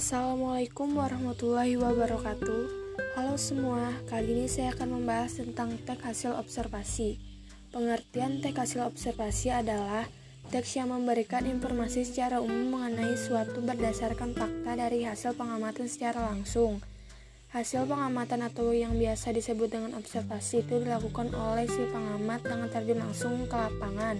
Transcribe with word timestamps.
Assalamualaikum 0.00 0.96
warahmatullahi 0.96 1.76
wabarakatuh. 1.76 2.62
Halo 3.20 3.36
semua, 3.36 3.92
kali 4.08 4.32
ini 4.32 4.48
saya 4.48 4.72
akan 4.72 4.96
membahas 4.96 5.36
tentang 5.44 5.76
teks 5.76 6.00
hasil 6.00 6.40
observasi. 6.40 7.20
Pengertian 7.68 8.40
teks 8.40 8.56
hasil 8.56 8.88
observasi 8.88 9.52
adalah 9.52 10.08
teks 10.48 10.80
yang 10.80 10.88
memberikan 10.88 11.44
informasi 11.44 12.08
secara 12.08 12.40
umum 12.40 12.80
mengenai 12.80 13.12
suatu 13.12 13.60
berdasarkan 13.60 14.32
fakta 14.32 14.72
dari 14.72 15.04
hasil 15.04 15.36
pengamatan 15.36 15.84
secara 15.84 16.32
langsung. 16.32 16.80
Hasil 17.52 17.84
pengamatan 17.84 18.40
atau 18.48 18.72
yang 18.72 18.96
biasa 18.96 19.36
disebut 19.36 19.68
dengan 19.68 20.00
observasi 20.00 20.64
itu 20.64 20.80
dilakukan 20.80 21.28
oleh 21.36 21.68
si 21.68 21.84
pengamat 21.92 22.40
dengan 22.40 22.72
terjun 22.72 23.04
langsung 23.04 23.44
ke 23.44 23.52
lapangan 23.52 24.16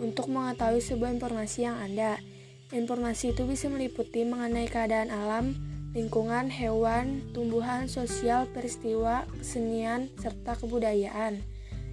untuk 0.00 0.32
mengetahui 0.32 0.80
sebuah 0.80 1.20
informasi 1.20 1.68
yang 1.68 1.76
ada. 1.76 2.16
Informasi 2.70 3.34
itu 3.34 3.42
bisa 3.50 3.66
meliputi 3.66 4.22
mengenai 4.22 4.70
keadaan 4.70 5.10
alam, 5.10 5.58
lingkungan, 5.90 6.54
hewan, 6.54 7.18
tumbuhan, 7.34 7.90
sosial, 7.90 8.46
peristiwa, 8.54 9.26
kesenian, 9.42 10.06
serta 10.22 10.54
kebudayaan. 10.54 11.42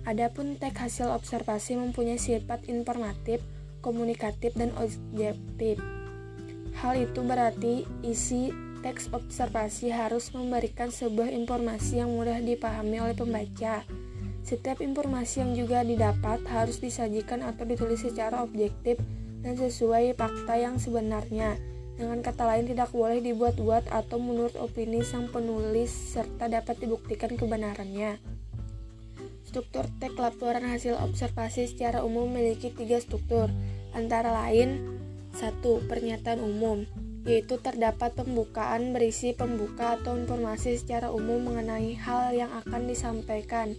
Adapun 0.05 0.53
teks 0.61 0.77
hasil 0.77 1.09
observasi 1.09 1.81
mempunyai 1.81 2.21
sifat 2.21 2.69
informatif, 2.69 3.41
komunikatif, 3.81 4.53
dan 4.53 4.69
objektif. 4.77 5.81
Hal 6.77 6.93
itu 6.93 7.25
berarti 7.25 7.81
isi 8.05 8.53
teks 8.85 9.09
observasi 9.09 9.89
harus 9.89 10.29
memberikan 10.29 10.93
sebuah 10.93 11.33
informasi 11.33 12.05
yang 12.05 12.13
mudah 12.13 12.37
dipahami 12.37 13.01
oleh 13.01 13.17
pembaca. 13.17 13.81
Setiap 14.45 14.85
informasi 14.85 15.41
yang 15.41 15.57
juga 15.57 15.81
didapat 15.81 16.45
harus 16.53 16.77
disajikan 16.77 17.41
atau 17.41 17.65
ditulis 17.65 17.99
secara 17.99 18.45
objektif 18.45 19.01
dan 19.41 19.53
sesuai 19.57 20.17
fakta 20.17 20.57
yang 20.57 20.81
sebenarnya. 20.81 21.57
Dengan 21.97 22.21
kata 22.21 22.45
lain, 22.45 22.69
tidak 22.69 22.93
boleh 22.93 23.17
dibuat-buat 23.25 23.89
atau 23.89 24.21
menurut 24.21 24.53
opini 24.61 25.01
sang 25.01 25.33
penulis 25.33 25.89
serta 25.89 26.45
dapat 26.45 26.77
dibuktikan 26.77 27.33
kebenarannya. 27.33 28.21
Struktur 29.47 29.89
teks 29.97 30.19
laporan 30.19 30.61
hasil 30.61 30.93
observasi 30.99 31.65
secara 31.65 32.05
umum 32.05 32.29
memiliki 32.29 32.69
tiga 32.69 33.01
struktur, 33.01 33.49
antara 33.97 34.29
lain 34.29 34.99
satu 35.33 35.81
Pernyataan 35.89 36.41
umum, 36.41 36.85
yaitu 37.25 37.57
terdapat 37.57 38.13
pembukaan 38.13 38.93
berisi 38.93 39.33
pembuka 39.33 39.97
atau 39.97 40.15
informasi 40.15 40.77
secara 40.77 41.09
umum 41.09 41.43
mengenai 41.49 41.97
hal 41.97 42.33
yang 42.33 42.51
akan 42.65 42.85
disampaikan. 42.85 43.73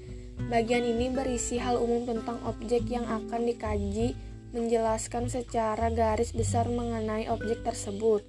Bagian 0.46 0.86
ini 0.86 1.10
berisi 1.10 1.58
hal 1.58 1.78
umum 1.82 2.06
tentang 2.06 2.38
objek 2.46 2.86
yang 2.86 3.04
akan 3.06 3.46
dikaji, 3.46 4.14
menjelaskan 4.52 5.28
secara 5.28 5.92
garis 5.92 6.32
besar 6.32 6.68
mengenai 6.72 7.28
objek 7.28 7.60
tersebut. 7.64 8.24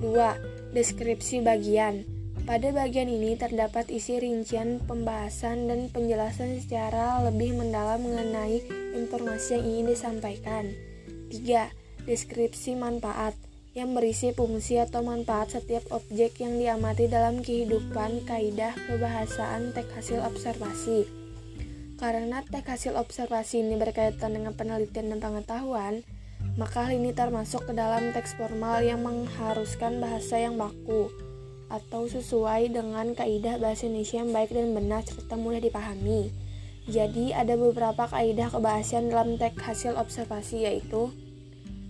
2. 0.00 0.72
Deskripsi 0.72 1.42
bagian. 1.44 2.06
Pada 2.48 2.72
bagian 2.72 3.12
ini 3.12 3.36
terdapat 3.36 3.92
isi 3.92 4.16
rincian 4.16 4.80
pembahasan 4.80 5.68
dan 5.68 5.92
penjelasan 5.92 6.56
secara 6.64 7.20
lebih 7.28 7.52
mendalam 7.60 8.00
mengenai 8.00 8.64
informasi 8.96 9.60
yang 9.60 9.64
ingin 9.68 9.86
disampaikan. 9.92 10.64
3. 11.28 11.68
Deskripsi 12.08 12.72
manfaat 12.72 13.36
yang 13.76 13.92
berisi 13.92 14.32
fungsi 14.32 14.80
atau 14.80 15.04
manfaat 15.04 15.60
setiap 15.60 15.84
objek 15.92 16.40
yang 16.40 16.56
diamati 16.56 17.04
dalam 17.04 17.44
kehidupan 17.44 18.24
kaidah 18.24 18.72
kebahasaan 18.88 19.76
teks 19.76 19.92
hasil 19.92 20.24
observasi. 20.24 21.17
Karena 21.98 22.46
teks 22.46 22.70
hasil 22.78 22.94
observasi 22.94 23.66
ini 23.66 23.74
berkaitan 23.74 24.38
dengan 24.38 24.54
penelitian 24.54 25.10
dan 25.10 25.18
pengetahuan, 25.18 26.06
maka 26.54 26.86
hal 26.86 26.94
ini 26.94 27.10
termasuk 27.10 27.66
ke 27.66 27.74
dalam 27.74 28.14
teks 28.14 28.38
formal 28.38 28.78
yang 28.86 29.02
mengharuskan 29.02 29.98
bahasa 29.98 30.38
yang 30.38 30.54
baku 30.54 31.10
atau 31.66 32.06
sesuai 32.06 32.70
dengan 32.70 33.18
kaidah 33.18 33.58
bahasa 33.58 33.90
Indonesia 33.90 34.22
yang 34.22 34.30
baik 34.30 34.50
dan 34.54 34.72
benar 34.78 35.02
serta 35.04 35.34
mudah 35.34 35.58
dipahami. 35.58 36.30
Jadi 36.88 37.36
ada 37.36 37.58
beberapa 37.58 38.08
kaidah 38.08 38.48
kebahasaan 38.48 39.10
dalam 39.12 39.34
teks 39.36 39.60
hasil 39.60 39.92
observasi 39.98 40.70
yaitu 40.70 41.12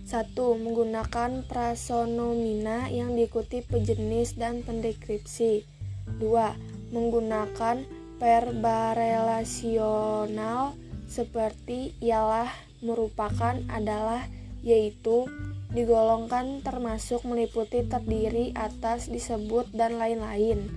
1. 0.09 0.33
Menggunakan 0.35 1.45
prasonomina 1.45 2.89
yang 2.89 3.13
diikuti 3.13 3.61
pejenis 3.61 4.35
dan 4.35 4.65
pendeskripsi 4.65 5.63
2. 6.17 6.91
Menggunakan 6.91 7.98
verba 8.19 8.91
relasional 8.93 10.75
seperti 11.07 11.95
ialah 12.03 12.51
merupakan 12.83 13.55
adalah 13.71 14.27
yaitu 14.59 15.25
digolongkan 15.71 16.59
termasuk 16.59 17.23
meliputi 17.23 17.87
terdiri 17.87 18.51
atas 18.59 19.07
disebut 19.07 19.71
dan 19.71 19.95
lain-lain 19.95 20.67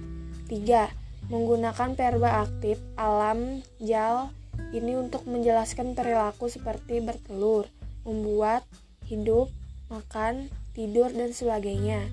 3. 0.47 1.35
Menggunakan 1.35 1.99
verba 1.99 2.47
aktif 2.47 2.79
alam 2.95 3.67
jal 3.83 4.31
ini 4.71 4.95
untuk 4.95 5.27
menjelaskan 5.27 5.99
perilaku 5.99 6.47
seperti 6.47 7.03
bertelur, 7.03 7.67
membuat, 8.07 8.63
hidup, 9.11 9.51
makan, 9.91 10.47
tidur, 10.77 11.11
dan 11.11 11.35
sebagainya 11.35 12.07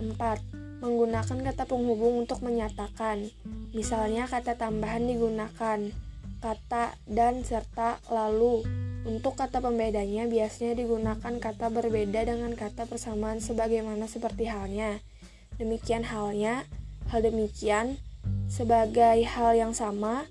4 0.00 0.62
menggunakan 0.82 1.38
kata 1.46 1.64
penghubung 1.70 2.26
untuk 2.26 2.42
menyatakan. 2.42 3.30
Misalnya 3.72 4.28
kata 4.28 4.60
tambahan 4.60 5.08
digunakan 5.08 5.80
kata 6.44 6.84
dan 7.08 7.40
serta 7.40 8.04
lalu. 8.12 8.60
Untuk 9.02 9.34
kata 9.34 9.58
pembedanya 9.58 10.28
biasanya 10.28 10.78
digunakan 10.78 11.34
kata 11.40 11.72
berbeda 11.72 12.22
dengan 12.22 12.52
kata 12.52 12.84
persamaan 12.84 13.40
sebagaimana 13.40 14.06
seperti 14.06 14.46
halnya. 14.46 15.00
Demikian 15.56 16.04
halnya, 16.04 16.68
hal 17.08 17.24
demikian 17.24 17.96
sebagai 18.46 19.24
hal 19.24 19.56
yang 19.56 19.72
sama. 19.72 20.28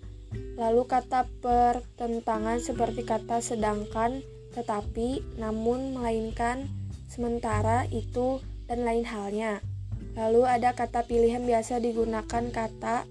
Lalu 0.56 0.88
kata 0.88 1.28
pertentangan 1.44 2.64
seperti 2.64 3.04
kata 3.04 3.44
sedangkan, 3.44 4.24
tetapi, 4.56 5.20
namun, 5.36 5.98
melainkan, 5.98 6.72
sementara, 7.12 7.90
itu, 7.92 8.40
dan 8.72 8.88
lain 8.88 9.04
halnya. 9.04 9.60
Lalu 10.16 10.48
ada 10.48 10.72
kata 10.72 11.04
pilihan 11.08 11.44
biasa 11.44 11.84
digunakan 11.84 12.48
kata 12.52 13.04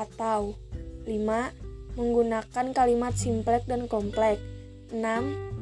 atau 0.00 0.56
5. 1.04 1.52
Menggunakan 2.00 2.66
kalimat 2.72 3.12
simplek 3.12 3.68
dan 3.68 3.84
kompleks 3.84 4.40
6. 4.88 4.96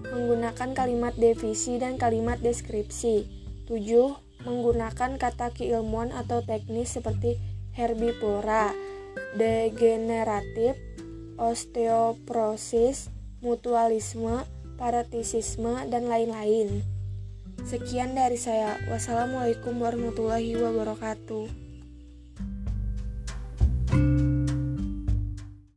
Menggunakan 0.08 0.70
kalimat 0.78 1.12
divisi 1.18 1.82
dan 1.82 1.98
kalimat 1.98 2.38
deskripsi 2.38 3.26
7. 3.66 4.46
Menggunakan 4.46 5.18
kata 5.18 5.50
keilmuan 5.50 6.14
atau 6.14 6.46
teknis 6.46 6.94
seperti 6.94 7.36
herbivora, 7.74 8.70
degeneratif, 9.34 10.78
osteoporosis, 11.36 13.10
mutualisme, 13.42 14.46
paratisisme, 14.78 15.90
dan 15.90 16.06
lain-lain. 16.06 16.86
Sekian 17.66 18.14
dari 18.14 18.38
saya. 18.38 18.78
Wassalamualaikum 18.86 19.82
warahmatullahi 19.82 20.54
wabarakatuh. 20.54 21.67